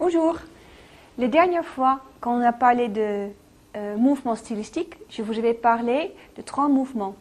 [0.00, 0.38] Bonjour.
[1.18, 3.28] La dernière fois, quand on a parlé de
[3.76, 7.16] euh, mouvements stylistiques, je vous avais parlé de trois mouvements.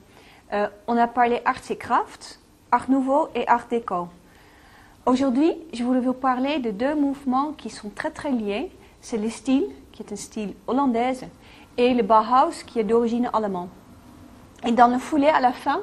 [0.53, 2.39] Euh, on a parlé Art et Craft,
[2.71, 4.07] Art Nouveau et Art Déco.
[5.05, 8.71] Aujourd'hui, je voulais vous parler de deux mouvements qui sont très très liés.
[9.01, 11.27] C'est le style, qui est un style hollandaise,
[11.75, 13.67] et le Bauhaus, qui est d'origine allemande.
[14.65, 15.81] Et dans le foulée, à la fin,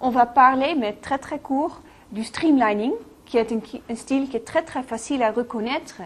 [0.00, 2.92] on va parler, mais très très court, du streamlining,
[3.28, 3.60] qui est un,
[3.90, 6.00] un, style qui est très très facile à reconnaître,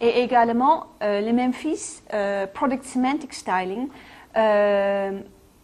[0.00, 3.88] et également euh, le Memphis euh, Product Semantic Styling.
[4.34, 5.20] Uh,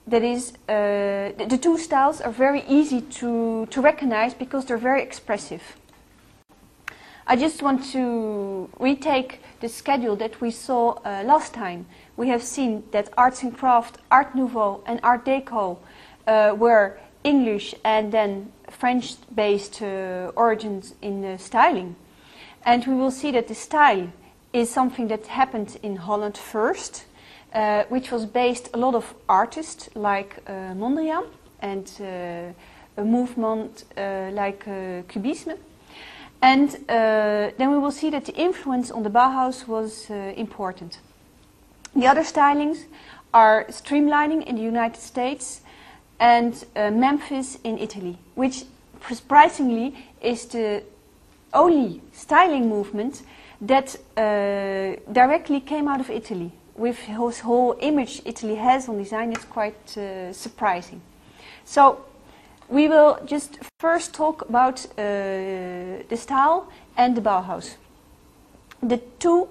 [0.06, 4.77] that is, uh, the, the two styles are very easy to, to recognize because they're
[4.77, 5.62] very expressive.
[7.27, 11.86] I just want to retake the schedule that we saw uh, last time.
[12.16, 15.78] We have seen that arts and craft, Art Nouveau, and Art Deco
[16.27, 21.96] uh, were English and then French-based uh, origins in uh, styling.
[22.64, 24.08] And we will see that the style
[24.52, 27.05] is something that happened in Holland first,
[27.55, 31.27] uh, which was based a lot of artists like uh, Mondrian
[31.60, 34.64] and uh, a movement uh, like
[35.08, 35.56] Cubisme.
[36.41, 41.00] And then we will see that the influence on the Bauhaus was important.
[41.97, 42.84] The other stylings
[43.34, 45.62] are streamlining in the United States
[46.20, 48.64] and uh, Memphis in Italy, which
[49.11, 50.83] surprisingly is the
[51.52, 53.22] only styling movement
[53.60, 56.52] that uh, directly came out of Italy.
[56.77, 61.00] With whose whole image Italy has on design, it's quite uh, surprising.
[61.64, 62.05] So
[62.69, 67.77] we will just first talk about uh, the style and the Bauhaus.
[68.80, 69.48] The two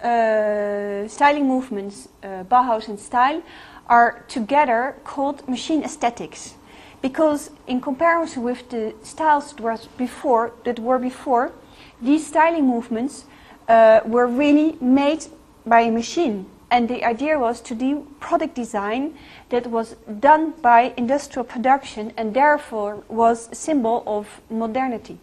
[0.00, 3.42] uh, styling movements, uh, Bauhaus and style,
[3.90, 6.54] are together called machine aesthetics
[7.02, 11.52] because in comparison with the styles that, before, that were before,
[12.00, 13.24] these styling movements
[13.68, 15.26] uh, were really made
[15.66, 16.46] by a machine.
[16.70, 19.18] And the idea was to do product design
[19.48, 25.18] that was done by industrial production and therefore was a symbol of modernity.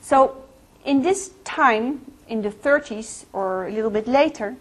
[0.00, 0.42] So
[0.84, 4.56] in this time, in the 30s or a little bit later,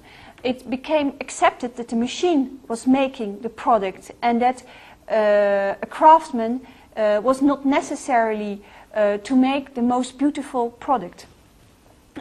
[0.46, 4.64] it became accepted that the machine was making the product and that
[5.10, 6.62] uh, a craftsman
[6.96, 8.62] uh, was not necessarily
[8.94, 11.26] uh, to make the most beautiful product.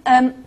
[0.07, 0.45] Um,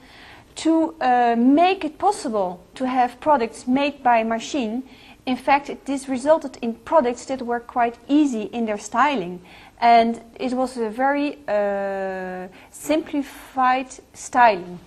[0.56, 4.84] to uh, make it possible to have products made by machine,
[5.28, 9.40] in fact, it, this resulted in products that were quite easy in their styling.
[9.80, 14.80] And it was a very uh, simplified styling.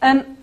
[0.00, 0.36] Um,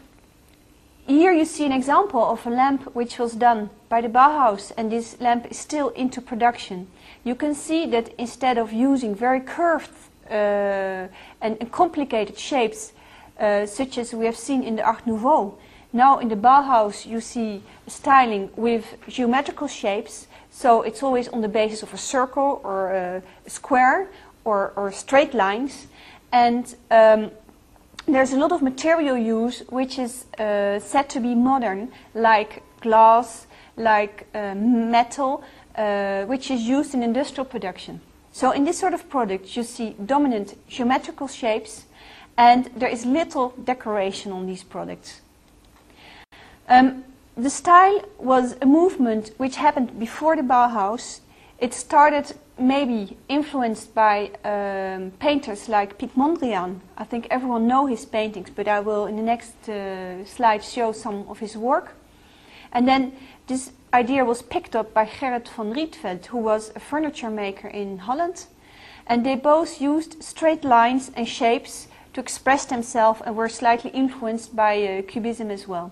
[1.07, 4.91] here you see an example of a lamp which was done by the Bauhaus and
[4.91, 6.87] this lamp is still into production.
[7.23, 9.91] You can see that instead of using very curved
[10.29, 12.93] uh, and, and, complicated shapes
[13.39, 15.57] uh, such as we have seen in the Art Nouveau,
[15.91, 21.49] now in the Bauhaus you see styling with geometrical shapes so it's always on the
[21.49, 24.07] basis of a circle or a square
[24.45, 25.87] or, or straight lines
[26.31, 27.31] and um,
[28.07, 33.47] there's a lot of material use which is uh, said to be modern, like glass,
[33.77, 35.43] like uh, metal,
[35.75, 38.01] uh, which is used in industrial production.
[38.31, 41.85] So in this sort of product, you see dominant geometrical shapes,
[42.37, 45.21] and there is little decoration on these products.
[46.67, 47.05] Um,
[47.37, 51.21] the style was a movement which happened before the Bauhaus.
[51.59, 56.79] It started maybe influenced by um, painters like Piet Mondrian.
[56.97, 60.91] I think everyone know his paintings, but I will in the next uh, slide show
[60.91, 61.95] some of his work.
[62.71, 63.13] And then
[63.47, 67.99] this idea was picked up by Gerrit van Rietveld, who was a furniture maker in
[67.99, 68.45] Holland.
[69.07, 74.55] And they both used straight lines and shapes to express themselves and were slightly influenced
[74.55, 75.91] by uh, Cubism as well.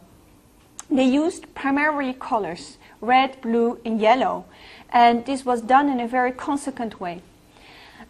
[0.89, 4.45] They used primarily colors, red, blue, and yellow
[4.91, 7.21] and this was done in a very consequent way.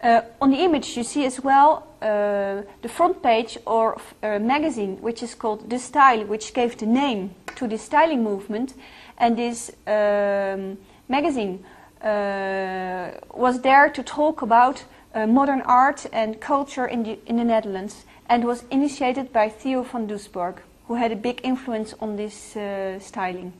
[0.02, 4.96] Uh, on the image you see as well uh, the front page of a magazine
[5.00, 8.74] which is called The Style, which gave the name to the styling movement.
[9.18, 10.78] And this um,
[11.08, 11.64] magazine
[12.02, 14.84] uh, was there to talk about
[15.14, 19.82] uh, modern art and culture in the, in the Netherlands and was initiated by Theo
[19.82, 20.56] van Doesburg,
[20.88, 23.52] who had a big influence on this uh, styling.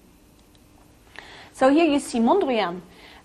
[1.52, 2.80] So here you see Mondrian,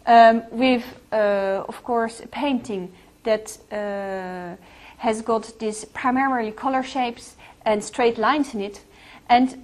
[0.07, 2.91] um, with, uh, of course, a painting
[3.23, 4.55] that uh,
[4.97, 8.81] has got these primarily color shapes and straight lines in it.
[9.29, 9.63] And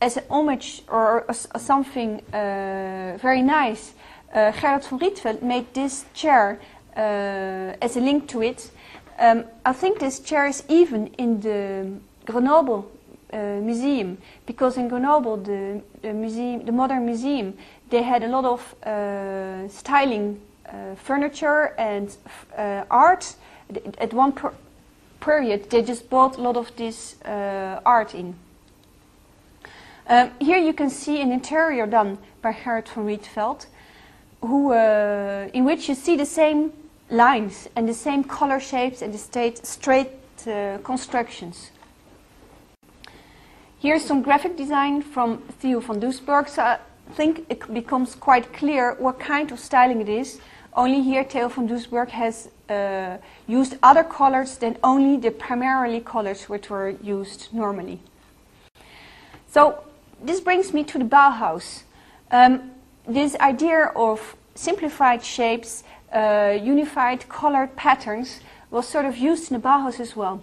[0.00, 1.24] as an homage or,
[1.56, 3.92] something uh, very nice,
[4.32, 6.58] uh, Gerrit van Rietveld made this chair
[6.96, 8.70] uh, as a link to it.
[9.18, 12.90] Um, I think this chair is even in the Grenoble
[13.34, 17.54] uh, museum because in Grenoble, the, the, museum, the modern museum,
[17.90, 22.16] they had a lot of uh, styling uh, furniture and
[22.56, 23.34] uh, art.
[23.98, 24.52] At one per
[25.20, 28.34] period, they just bought a lot of this uh, art in.
[30.06, 33.66] Um, here you can see an interior done by Gerrit van Rietveld,
[34.42, 36.72] who, uh, in which you see the same
[37.10, 40.10] lines and the same color shapes and the straight, straight
[40.84, 41.70] constructions.
[43.84, 46.48] Here's some graphic design from Theo van Doesburg.
[46.48, 46.78] So I
[47.16, 50.40] think it becomes quite clear what kind of styling it is.
[50.72, 56.48] Only here Theo van Doesburg has uh, used other colors than only the primarily colors
[56.48, 58.00] which were used normally.
[59.48, 59.84] So
[60.22, 61.82] this brings me to the Bauhaus.
[62.30, 62.70] Um,
[63.06, 68.40] this idea of simplified shapes, uh, unified colored patterns
[68.70, 70.42] was sort of used in the Bauhaus as well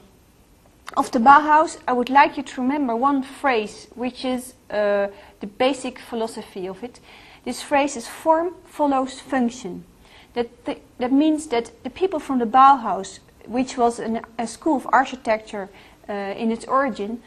[0.97, 5.07] of the Bauhaus, I would like you to remember one phrase, which is uh,
[5.39, 6.99] the basic philosophy of it.
[7.45, 9.85] This phrase is form follows function.
[10.33, 10.49] That,
[10.97, 15.69] that means that the people from the Bauhaus, which was an, a school of architecture
[16.07, 17.21] uh, in its origin,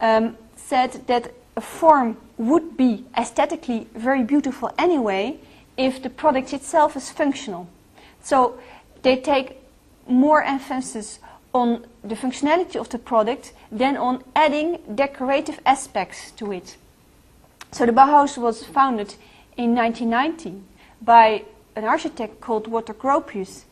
[0.00, 5.38] um, said that a form would be aesthetically very beautiful anyway
[5.76, 7.68] if the product itself is functional.
[8.22, 8.58] So
[9.02, 9.58] they take
[10.06, 11.18] more emphasis
[11.52, 16.76] on the functionality of the product than on adding decorative aspects to it.
[17.72, 19.14] So the Bauhaus was founded
[19.56, 20.64] in 1919
[21.00, 21.44] by
[21.76, 23.64] an architect called Walter Gropius.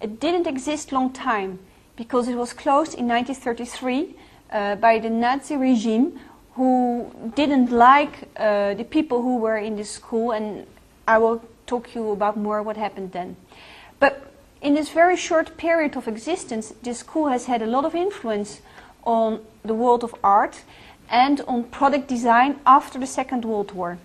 [0.00, 1.58] It didn't exist long time
[1.96, 4.14] because it was closed in 1933
[4.50, 6.18] uh, by the Nazi regime
[6.54, 10.66] who didn't like uh, the people who were in the school and
[11.06, 13.36] I will talk to you about more what happened then.
[13.98, 14.31] But
[14.62, 18.62] in this very short period of existence, this school has had a lot of influence
[19.04, 20.62] on the world of art
[21.10, 23.98] and on product design after the Second World War.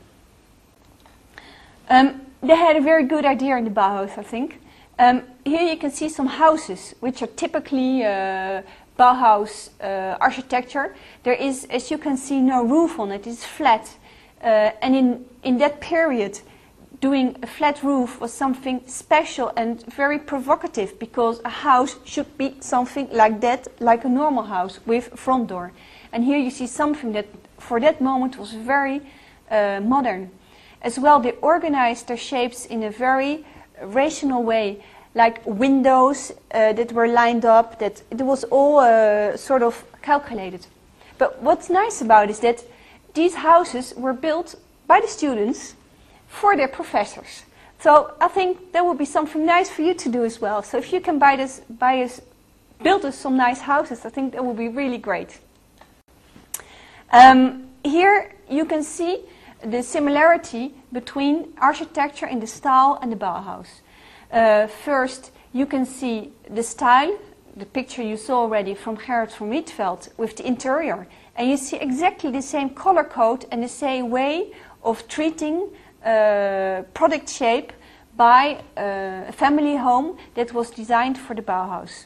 [1.90, 4.60] Um, they had a very good idea in the Bauhaus, I think.
[5.00, 8.64] Um, here you can see some houses, which are typically uh,
[8.98, 10.96] Bauhaus uh, architecture.
[11.24, 13.96] There is, as you can see, no roof on it, it's flat.
[14.42, 16.40] Uh, and in, in that period,
[17.00, 22.56] doing a flat roof was something special and very provocative because a house should be
[22.60, 25.72] something like that, like a normal house with front door.
[26.12, 27.28] And here you see something that
[27.60, 29.02] for that moment was very
[29.52, 30.32] uh, modern.
[30.82, 33.46] As well, they organized their shapes in a very
[33.82, 34.84] rational way,
[35.14, 40.66] like windows uh, that were lined up, that it was all uh, sort of calculated.
[41.18, 42.64] But what's nice about is that
[43.14, 44.56] these houses were built
[44.88, 45.76] by the students
[46.28, 47.44] for their professors.
[47.80, 50.64] So I think that would be something nice for you to do as well.
[50.64, 52.22] So if you can buy this, buy us,
[52.84, 55.40] build us some nice houses, I think that would be really great.
[57.12, 59.24] Um, here you can see
[59.64, 63.68] the similarity between architecture in the style and the Bauhaus.
[64.32, 67.18] Uh, first, you can see the style,
[67.56, 71.08] the picture you saw already from Gerrit van Rietveld with the interior.
[71.36, 74.52] And you see exactly the same color code and the same way
[74.84, 75.70] of treating
[76.94, 77.72] product shape
[78.18, 82.06] by uh, a family home that was designed for the Bauhaus.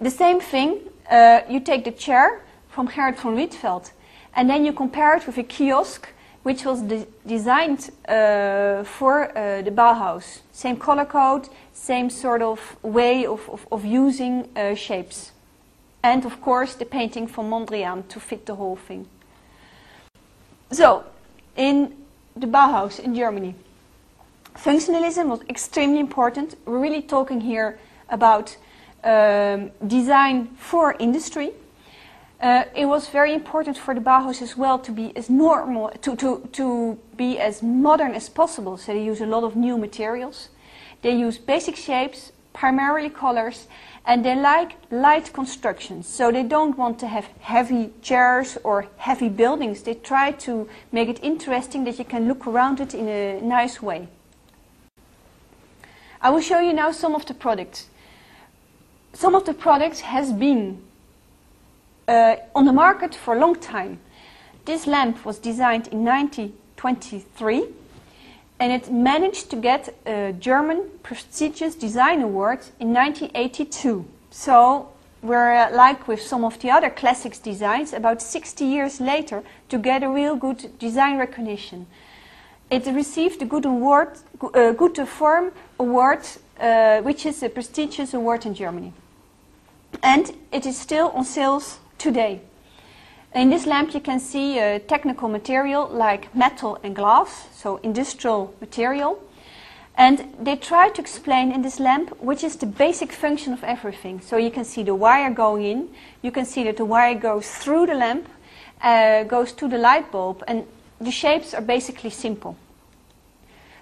[0.00, 0.80] The same thing,
[1.10, 3.92] uh, you take the chair from Gerrit van Rietveld
[4.34, 6.08] and then you compare it with a kiosk
[6.42, 10.40] which was de designed uh, for uh, the Bauhaus.
[10.52, 15.32] Same color code, same sort of way of, of, of using uh, shapes.
[16.02, 19.06] And of course the painting from Mondrian to fit the whole thing.
[20.70, 21.04] So,
[21.56, 21.94] in
[22.36, 23.54] the Bauhaus in Germany.
[24.56, 26.56] Functionalism was extremely important.
[26.64, 28.56] We're really talking here about
[29.02, 31.52] um, design for industry.
[32.40, 36.16] Uh, it was very important for the Bauhaus as well to be as normal, to,
[36.16, 38.76] to, to be as modern as possible.
[38.76, 40.50] So they use a lot of new materials.
[41.02, 43.66] They use basic shapes, primarily colors,
[44.06, 46.08] and they like light constructions.
[46.08, 49.82] So they don't want to have heavy chairs or heavy buildings.
[49.82, 53.82] They try to make it interesting that you can look around it in a nice
[53.82, 54.08] way.
[56.22, 57.88] I will show you now some of the products.
[59.12, 60.82] Some of the products has been
[62.08, 63.98] uh, on the market for a long time.
[64.64, 67.83] This lamp was designed in 1923
[68.60, 74.04] and it managed to get a German prestigious design award in 1982.
[74.30, 74.88] So
[75.22, 79.78] we're uh, like with some of the other classics designs, about 60 years later, to
[79.78, 81.86] get a real good design recognition.
[82.70, 86.20] It received the Good, award, uh, good Form Award,
[86.60, 88.92] uh, which is a prestigious award in Germany.
[90.02, 92.40] And it is still on sales today.
[93.34, 98.54] In this lamp you can see a technical material like metal and glass, so industrial
[98.60, 99.20] material.
[99.96, 104.20] And they try to explain in this lamp which is the basic function of everything.
[104.20, 105.88] So you can see the wire going in,
[106.22, 108.28] you can see that the wire goes through the lamp,
[108.80, 110.64] uh, goes to the light bulb, and
[111.00, 112.56] the shapes are basically simple.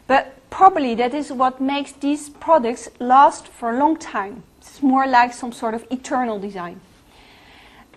[0.07, 4.45] But probably that is what makes these products last for a long time.
[4.63, 6.81] It's more like some sort of eternal design.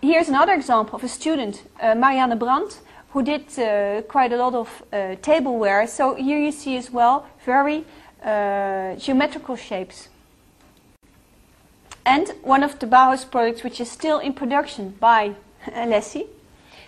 [0.01, 4.53] Here's another example of a student, uh, Marianne Brandt, who did uh, quite a lot
[4.53, 5.87] of uh, tableware.
[5.87, 7.85] So here you see as well very
[8.23, 10.09] uh, geometrical shapes.
[12.05, 15.35] And one of the Bauhaus products which is still in production by
[15.65, 16.27] Alessi,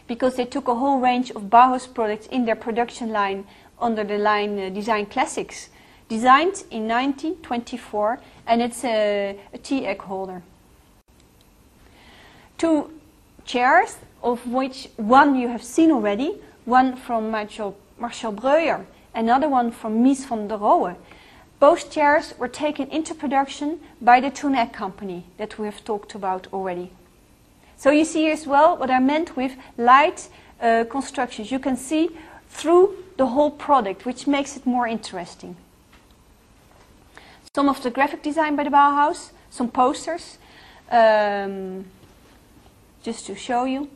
[0.08, 3.46] because they took a whole range of Bauhaus products in their production line
[3.80, 5.70] under the line uh, Design Classics,
[6.10, 10.44] designed in 1924, and it's a, a tea egg holder.
[12.58, 12.92] Two
[13.48, 16.36] chairs, of which one you have seen already,
[16.66, 18.86] one from Marcel, Breuer,
[19.16, 20.96] another one from Mies van der Rohe.
[21.60, 26.46] Both chairs were taken into production by the Thonet company that we have talked about
[26.54, 26.92] already.
[27.78, 30.30] So you see as well what I meant with light
[30.62, 31.52] uh, constructions.
[31.52, 32.10] You can see
[32.50, 35.56] through the whole product, which makes it more interesting.
[37.56, 40.38] Some of the graphic design by the Bauhaus, some posters.
[40.92, 41.86] Um,
[43.08, 43.88] just to show you.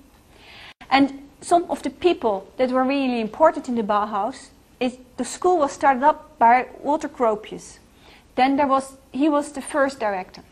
[0.90, 4.50] And some of the people that were really important in the Bauhaus,
[4.80, 7.80] is the school was started up by Walter Gropius.
[8.36, 10.44] Then there was, he was the first director.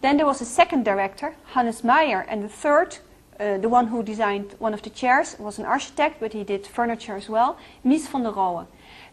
[0.00, 2.98] Then there was a second director, Hannes Meyer, and the third,
[3.38, 6.66] uh, the one who designed one of the chairs, was an architect, but he did
[6.66, 8.66] furniture as well, Mies van der Rohe.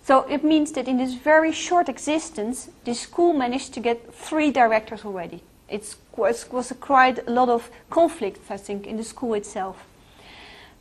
[0.03, 4.51] So it means that in this very short existence, this school managed to get three
[4.51, 6.43] directors already it was,
[6.79, 9.85] quite a lot of conflict, I think, in the school itself.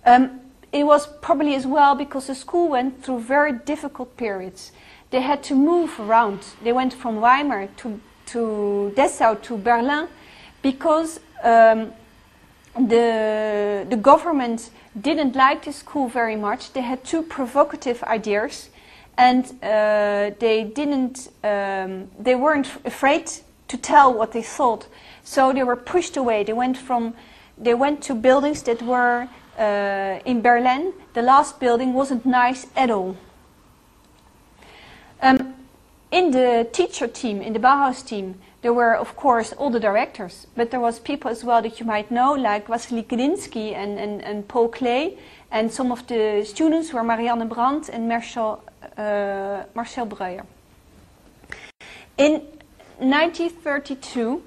[0.05, 0.41] Um,
[0.73, 4.73] it was probably as well because the school went through very difficult periods.
[5.11, 6.41] They had to move around.
[6.63, 10.09] They went from Weimar to, to Dessau to Berlin
[10.63, 11.93] because um,
[12.75, 16.73] the, the government didn't like the school very much.
[16.73, 18.71] They had two provocative ideas
[19.19, 23.31] and uh, they didn't, um, they weren't afraid
[23.69, 24.87] to tell what they thought.
[25.25, 26.45] So they were pushed away.
[26.45, 27.15] They went from,
[27.59, 30.93] they went to buildings that were uh, in Berlin.
[31.15, 33.17] The last building wasn't nice at all.
[35.23, 35.55] Um,
[36.11, 40.47] in the teacher team, in the Bauhaus team, there were, of course, all the directors,
[40.57, 44.23] but there was people as well that you might know, like Wassily Kandinsky and, and,
[44.23, 45.19] and Paul Klee,
[45.51, 48.63] and some of the students were Marianne Brandt and Marcel,
[48.97, 50.45] uh, Marcel Breuer.
[52.19, 52.43] In
[52.99, 54.43] 1932,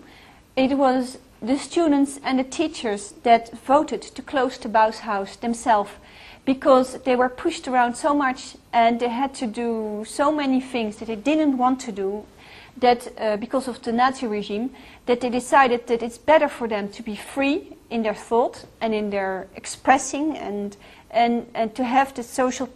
[0.56, 5.92] it was the students and the teachers that voted to close the Bauhaus themselves
[6.46, 10.98] because they were pushed around so much and they had to do so many things
[10.98, 12.26] that they didn't want to do
[12.78, 14.72] that uh, because of the Nazi regime
[15.06, 18.94] that they decided that it's better for them to be free in their thought and
[18.94, 20.76] in their expressing and
[21.12, 22.70] and, and to have the social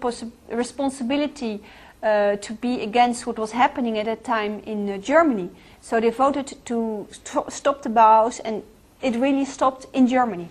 [0.49, 1.61] responsibility
[2.03, 5.49] uh, to be against what was happening at that time in uh, Germany.
[5.81, 8.63] So they voted to st stop the Bauhaus and
[9.01, 10.49] it really stopped in Germany.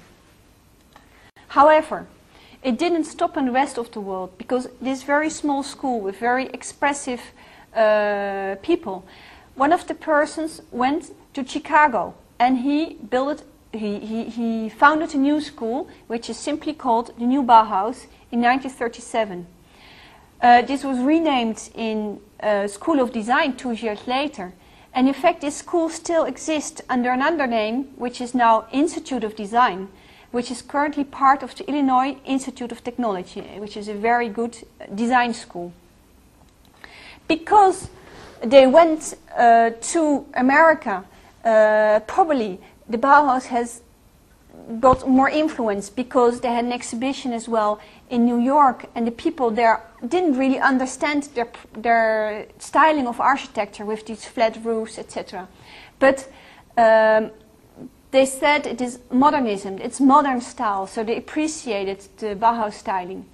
[1.48, 2.06] However,
[2.62, 6.16] it didn't stop in the rest of the world because this very small school with
[6.16, 7.20] very expressive
[7.74, 9.04] uh, people,
[9.54, 15.18] one of the persons went to Chicago and he built he, he, he founded a
[15.18, 19.46] new school which is simply called the New Bauhaus in 1937.
[20.42, 24.52] Uh, this was renamed in uh, School of Design two years later.
[24.92, 29.36] And in fact, this school still exists under another name, which is now Institute of
[29.36, 29.88] Design,
[30.32, 34.56] which is currently part of the Illinois Institute of Technology, which is a very good
[34.80, 35.72] uh, design school.
[37.28, 37.88] Because
[38.42, 41.04] they went uh, to America,
[41.44, 42.58] uh, probably
[42.88, 43.80] the Bauhaus has
[44.80, 47.80] got more influence because they had an exhibition as well
[48.10, 53.84] in New York, and the people there didn't really understand their, their styling of architecture
[53.84, 55.48] with these flat roofs, etc.
[55.98, 56.28] But
[56.76, 57.30] um,
[58.10, 63.26] they said it is modernism, it's modern style, so they appreciated the Bauhaus styling.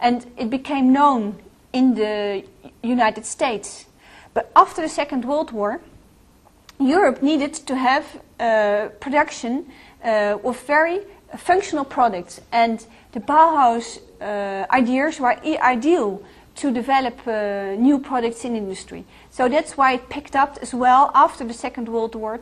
[0.00, 1.38] And it became known
[1.72, 2.44] in the
[2.82, 3.86] United States.
[4.34, 5.80] But after the Second World War,
[6.80, 8.04] Europe needed to have
[8.40, 9.70] uh, production
[10.04, 11.00] uh, of very
[11.36, 12.40] functional products.
[12.52, 16.22] And the Bauhaus uh, ideas were ideal
[16.56, 19.04] to develop uh, new products in industry.
[19.30, 22.40] So that's why it picked up as well after the Second World War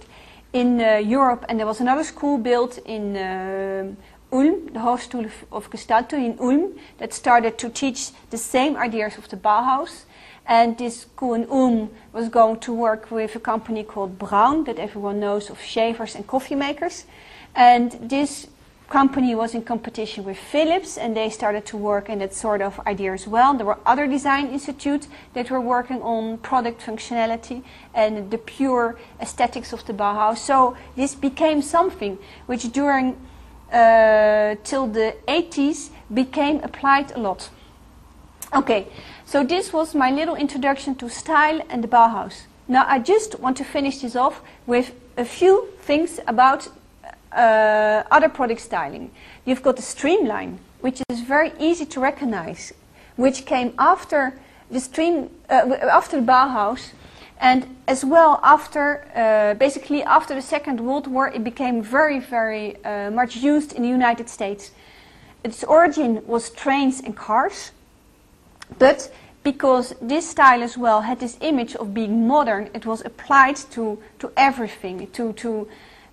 [0.53, 3.95] in uh, Europe, and there was another school built in uh,
[4.31, 9.29] Ulm, the Hochschule of Gestaltung in Ulm, that started to teach the same ideas of
[9.29, 10.05] the Bauhaus.
[10.47, 14.79] And this school in Ulm was going to work with a company called Braun, that
[14.79, 17.07] everyone knows of shavers and coffee makers.
[17.55, 18.47] And this
[18.93, 22.79] company was in competition with Philips and they started to work in that sort of
[22.87, 23.55] idea as well.
[23.55, 27.63] There were other design institutes that were working on product functionality
[27.95, 30.39] and the pure aesthetics of the Bauhaus.
[30.39, 33.17] So this became something which during
[33.73, 37.49] uh, till the 80s became applied a lot.
[38.55, 38.87] Okay,
[39.25, 42.43] so this was my little introduction to style and the Bauhaus.
[42.69, 46.69] Now I just want to finish this off with a few things about
[47.37, 49.11] uh, other product styling.
[49.45, 52.73] You've got the streamline, which is very easy to recognize,
[53.17, 54.35] which came after
[54.71, 56.93] the stream uh, after the Bauhaus,
[57.41, 62.83] and as well after uh, basically after the Second World War, it became very very
[62.85, 64.71] uh, much used in the United States.
[65.45, 67.73] Its origin was trains and cars,
[68.79, 69.13] but
[69.43, 73.99] because this style as well had this image of being modern, it was applied to
[74.19, 75.69] to everything, to to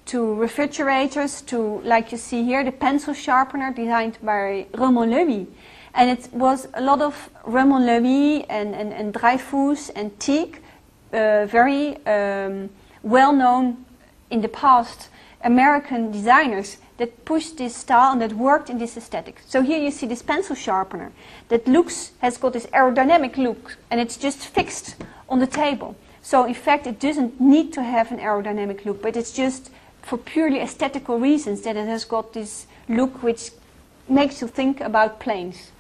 [0.10, 5.46] to refrigerators, to, like you see here, the pencil sharpener designed by Raymond Loewy.
[5.94, 10.62] And it was a lot of Raymond Loewy and, and, and Dreyfuss and Teague,
[11.14, 12.72] uh, very um,
[13.04, 13.86] well known
[14.32, 15.10] in the past
[15.44, 19.42] American designers that pushed this style and that worked in this aesthetic.
[19.46, 21.12] So here you see this pencil sharpener
[21.50, 24.96] that looks, has got this aerodynamic look and it's just fixed
[25.30, 25.96] on the table.
[26.24, 29.70] So in fact it doesn't need to have an aerodynamic look, but it's just
[30.10, 33.52] for purely aesthetical reasons that it has got this look which
[34.08, 35.72] makes you think about planes.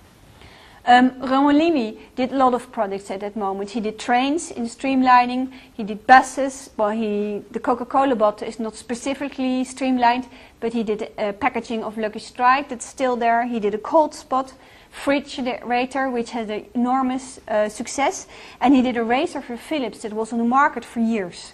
[0.86, 3.71] Um, Raymond did a lot of projects at that moment.
[3.71, 8.75] He did trains in streamlining, he did buses, well he, the Coca-Cola bottle is not
[8.75, 10.27] specifically streamlined,
[10.59, 13.48] but he did packaging of Lucky Strike that's still there.
[13.48, 14.53] He did a Coldspot,
[14.92, 18.27] refrigerator, which had an enormous uh, success,
[18.61, 21.53] and he did a razor for Philips that was on the market for years.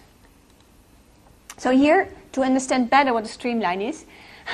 [1.58, 4.06] So here, to understand better what a streamline is,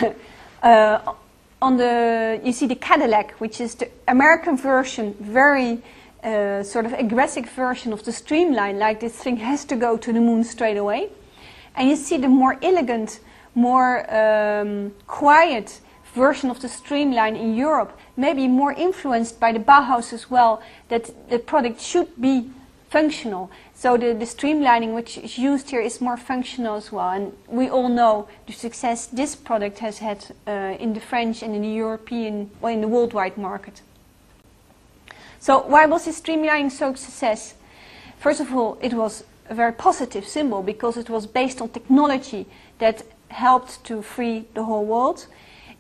[0.63, 1.13] uh,
[1.61, 5.81] on the you see the Cadillac, which is the American version, very
[6.23, 10.13] uh, sort of aggressive version of the streamline, like this thing has to go to
[10.13, 11.09] the moon straight away.
[11.75, 13.19] And you see the more elegant,
[13.55, 15.79] more um, quiet
[16.13, 21.09] version of the streamline in Europe, maybe more influenced by the Bauhaus as well, that
[21.29, 22.51] the product should be
[22.89, 23.49] functional.
[23.81, 27.09] So the, the streamlining which is used here is more functional as well.
[27.09, 31.55] And we all know the success this product has had uh, in the French and
[31.55, 33.81] in the European, well, in the worldwide market.
[35.39, 37.55] So why was this streamlining so success?
[38.19, 42.45] First of all, it was a very positive symbol because it was based on technology
[42.77, 45.25] that helped to free the whole world.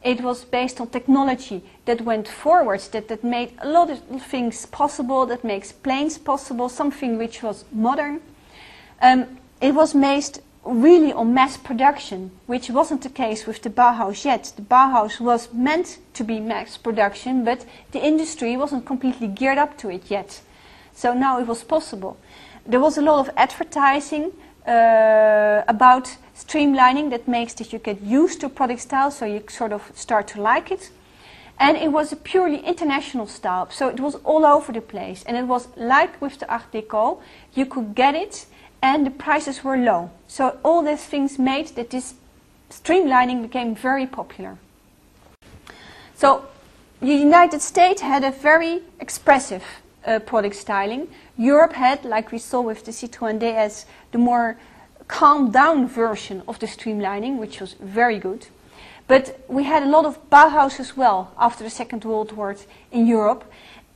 [0.03, 4.65] It was based on technology that went forwards, that, that made a lot of things
[4.65, 8.21] possible, that makes planes possible, something which was modern.
[9.01, 14.25] Um, it was based really on mass production, which wasn't the case with the Bauhaus
[14.25, 14.53] yet.
[14.55, 19.77] The Bauhaus was meant to be mass production, but the industry wasn't completely geared up
[19.79, 20.41] to it yet.
[20.93, 22.17] So now it was possible.
[22.65, 24.31] There was a lot of advertising
[24.67, 29.71] uh, about streamlining that makes that you get used to product style so you sort
[29.73, 30.91] of start to like it.
[31.59, 35.23] And it was a purely international style, so it was all over the place.
[35.27, 37.19] And it was like with the Art Deco,
[37.53, 38.47] you could get it
[38.81, 40.09] and the prices were low.
[40.27, 42.15] So all these things made that this
[42.69, 44.57] streamlining became very popular.
[46.15, 46.45] So
[46.99, 49.63] the United States had a very expressive
[50.05, 51.07] uh, product styling.
[51.37, 54.57] Europe had, like we saw with the Citroën DS, the more
[55.11, 58.47] calmed down version of the streamlining, which was very good.
[59.07, 62.55] But we had a lot of Bauhaus as well after the Second World War
[62.91, 63.43] in Europe.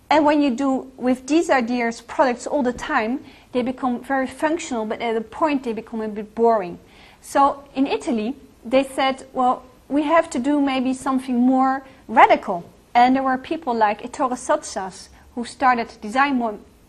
[0.09, 3.23] And when you do with these ideas products all the time,
[3.53, 6.79] they become very functional, but at a point they become a bit boring.
[7.21, 12.69] So in Italy, they said, well, we have to do maybe something more radical.
[12.93, 16.39] And there were people like Ettore Sottsass who started design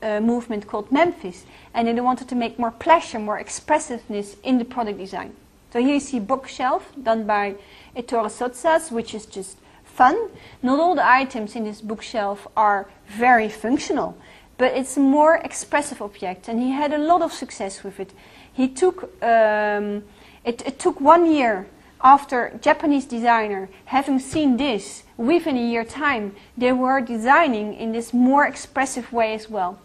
[0.03, 4.65] uh, movement called Memphis, and they wanted to make more pleasure, more expressiveness in the
[4.65, 5.35] product design.
[5.73, 7.57] So here you see bookshelf done by
[7.95, 10.31] Ettore Sottsass, which is just fun.
[10.63, 14.17] Not all the items in this bookshelf are very functional,
[14.59, 18.13] but it's a more expressive object, and he had a lot of success with it.
[18.53, 20.05] He took um,
[20.45, 21.67] it, it took one year
[22.03, 28.13] after Japanese designer having seen this within a year time, they were designing in this
[28.13, 29.79] more expressive way as well.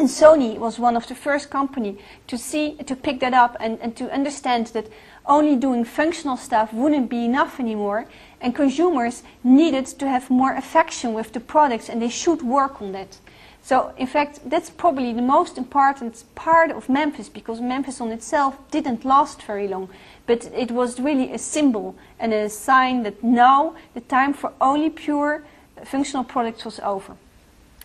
[0.00, 3.78] And Sony was one of the first company to see, to pick that up and,
[3.82, 4.86] and to understand that,
[5.26, 8.06] only doing functional stuff wouldn't be enough anymore,
[8.40, 12.92] and consumers needed to have more affection with the products, and they should work on
[12.92, 13.18] that.
[13.62, 18.56] So, in fact, that's probably the most important part of Memphis because Memphis on itself
[18.70, 19.90] didn't last very long.
[20.26, 24.88] But it was really a symbol and a sign that now the time for only
[24.88, 25.44] pure
[25.84, 27.16] functional products was over.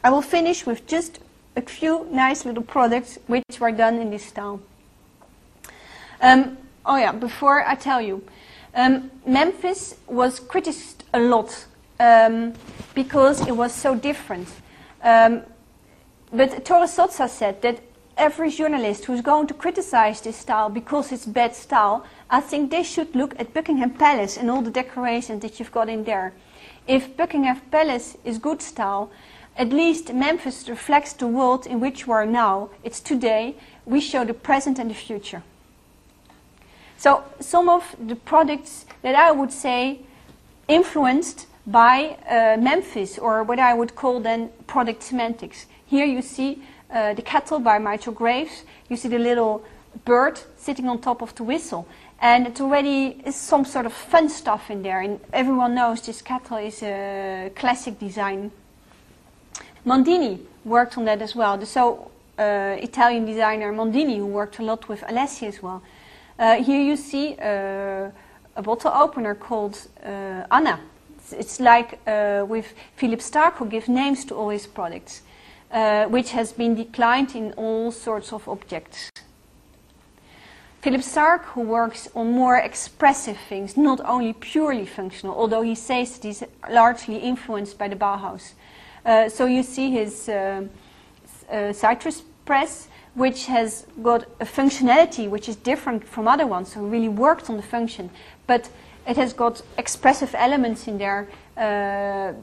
[0.02, 1.20] I will finish with just
[1.56, 4.60] a few nice little products which were done in this style.
[6.22, 8.24] Um, oh yeah, before I tell you,
[8.74, 11.66] um, Memphis was criticized a lot
[12.00, 12.54] um,
[12.94, 14.50] because it was so different.
[15.02, 15.44] Um,
[16.32, 17.80] but Ettore Sottsass said that
[18.18, 22.84] every journalist who's going to criticize this style because it's bad style, I think they
[22.84, 26.34] should look at Buckingham Palace and all the decorations that you've got in there.
[26.88, 29.10] If Buckingham Palace is good style,
[29.58, 32.70] at least Memphis reflects the world in which we are now.
[32.84, 33.56] It's today.
[33.86, 35.44] We show the present and the future.
[36.98, 40.00] So some of the products that I would say
[40.68, 45.66] influenced by uh, Memphis, or what I would call then product semantics.
[45.86, 48.64] Here you see uh, the kettle by Michael Graves.
[48.90, 49.64] You see the little
[50.04, 51.88] bird sitting on top of the whistle.
[52.20, 55.02] And it already is some sort of fun stuff in there.
[55.02, 58.52] And everyone knows this kettle is a classic design.
[59.86, 61.58] Mendini worked on that as well.
[61.58, 65.82] The so uh, Italian designer Mendini, who worked a lot with Alessi as well.
[66.38, 68.10] Uh, here you see uh,
[68.56, 70.80] a bottle opener called uh, Anna.
[71.18, 75.22] It's, it's like uh, with Philippe Starck, who gives names to all his products
[75.72, 79.10] uh, which has been declined in all sorts of objects.
[80.82, 86.18] Philippe Starck, who works on more expressive things, not only purely functional, although he says
[86.18, 88.54] that he's largely influenced by the Bauhaus.
[89.06, 90.64] Uh, so you see his uh,
[91.52, 96.82] uh, citrus press, which has got a functionality which is different from other ones, so
[96.82, 98.10] really worked on the function.
[98.48, 98.70] But
[99.08, 102.34] it has got expressive elements in there uh,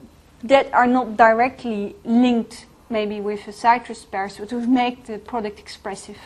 [0.45, 6.19] that are not directly linked maybe with a citrus pears to make the product expressive.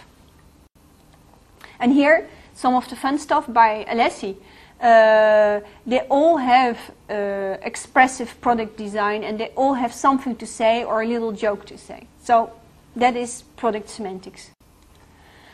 [1.78, 4.36] And here, some of the fun stuff by Alessi.
[4.80, 10.84] Uh, they all have uh, expressive product design and they all have something to say
[10.84, 12.06] or a little joke to say.
[12.22, 12.50] So
[12.94, 14.50] that is product semantics.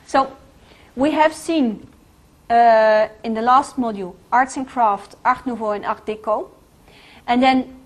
[0.06, 0.36] So
[0.96, 1.86] we have seen
[2.50, 6.48] uh, in the last module arts and craft, art nouveau and art deco.
[7.26, 7.76] And then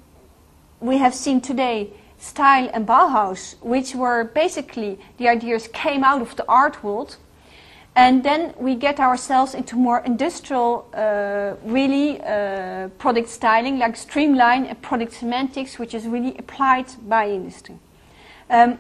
[0.81, 6.37] we have seen today style and Bauhaus, which were basically the ideas came out of
[6.37, 7.17] the art world.
[7.97, 14.67] And then we get ourselves into more industrial, uh, really uh, product styling, like streamline
[14.67, 17.79] and product semantics, which is really applied by industry.
[18.51, 18.79] Um,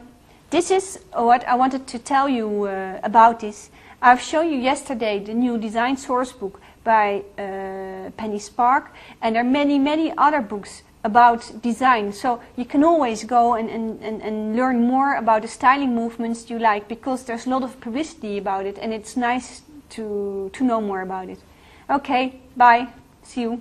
[0.51, 3.71] this is what I wanted to tell you uh, about this.
[4.03, 8.89] I've shown you yesterday the new design source book by uh, Penny Sparke,
[9.23, 12.12] and there are many, many other books about design.
[12.12, 16.51] So you can always go and, and, and, and, learn more about the styling movements
[16.51, 20.64] you like because there's a lot of publicity about it and it's nice to, to
[20.64, 21.38] know more about it.
[21.88, 22.88] Okay, bye.
[23.23, 23.61] See you.